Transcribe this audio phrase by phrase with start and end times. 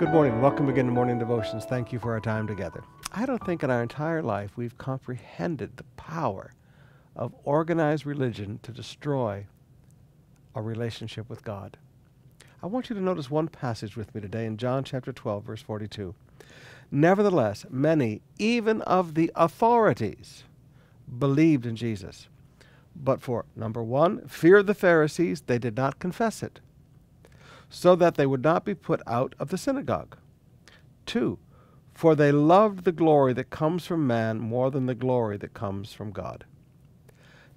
[0.00, 0.40] Good morning.
[0.40, 1.66] Welcome again to Morning Devotions.
[1.66, 2.82] Thank you for our time together.
[3.12, 6.54] I don't think in our entire life we've comprehended the power
[7.14, 9.44] of organized religion to destroy
[10.54, 11.76] our relationship with God.
[12.62, 15.60] I want you to notice one passage with me today in John chapter 12, verse
[15.60, 16.14] 42.
[16.90, 20.44] Nevertheless, many, even of the authorities,
[21.18, 22.26] believed in Jesus.
[22.96, 26.60] But for, number one, fear of the Pharisees, they did not confess it
[27.70, 30.16] so that they would not be put out of the synagogue.
[31.06, 31.38] Two,
[31.94, 35.92] for they loved the glory that comes from man more than the glory that comes
[35.92, 36.44] from God.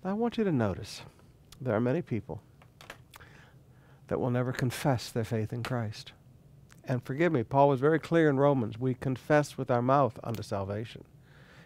[0.04, 1.02] Now, I want you to notice
[1.60, 2.42] there are many people
[4.08, 6.12] that will never confess their faith in Christ.
[6.84, 10.44] And forgive me, Paul was very clear in Romans we confess with our mouth unto
[10.44, 11.06] salvation.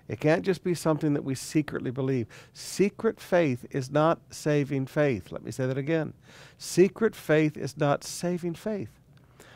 [0.07, 2.27] It can't just be something that we secretly believe.
[2.53, 5.31] Secret faith is not saving faith.
[5.31, 6.13] Let me say that again.
[6.57, 8.99] Secret faith is not saving faith.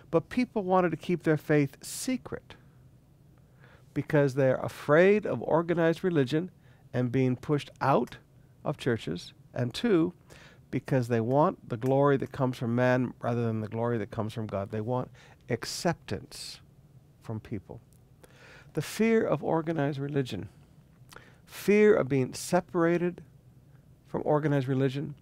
[0.10, 2.56] But people wanted to keep their faith secret
[3.94, 6.52] because they're afraid of organized religion
[6.94, 8.18] and being pushed out
[8.66, 9.34] of churches.
[9.54, 10.14] And two,
[10.70, 14.34] because they want the glory that comes from man rather than the glory that comes
[14.34, 14.72] from God.
[14.72, 15.10] They want
[15.50, 16.60] acceptance
[17.22, 17.80] from people
[18.74, 20.50] the fear of organized religion,
[21.46, 23.22] fear of being separated
[24.08, 25.16] from organized religion,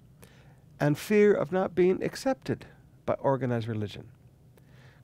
[0.80, 2.66] and fear of not being accepted
[3.06, 4.10] by organized religion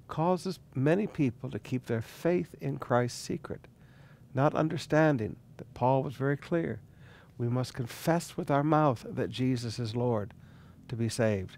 [0.07, 3.67] causes many people to keep their faith in Christ secret,
[4.33, 6.79] not understanding that Paul was very clear.
[7.38, 10.33] We must confess with our mouth that Jesus is Lord
[10.88, 11.57] to be saved.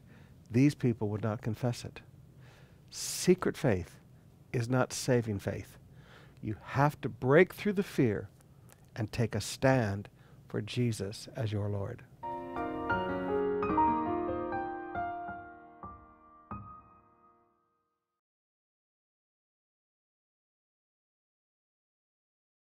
[0.49, 2.01] These people would not confess it.
[2.89, 3.97] Secret faith
[4.53, 5.77] is not saving faith.
[6.47, 8.29] You have to break through the fear
[8.95, 10.07] and take a stand
[10.47, 12.03] for Jesus as your Lord.